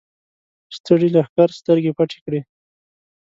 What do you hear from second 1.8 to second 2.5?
پټې کړې.